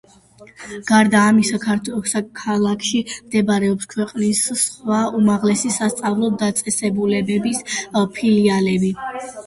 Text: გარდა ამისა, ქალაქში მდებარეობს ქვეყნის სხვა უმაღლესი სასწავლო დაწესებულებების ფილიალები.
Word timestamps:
გარდა 0.91 1.19
ამისა, 1.33 1.75
ქალაქში 2.39 3.03
მდებარეობს 3.27 3.91
ქვეყნის 3.93 4.43
სხვა 4.65 5.05
უმაღლესი 5.21 5.75
სასწავლო 5.79 6.35
დაწესებულებების 6.45 7.65
ფილიალები. 8.19 8.97